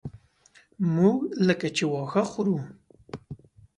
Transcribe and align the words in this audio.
موږ 0.95 1.17
لکه 1.47 1.67
چې 1.75 1.83
واښه 1.91 2.23
خورو. 2.31 2.57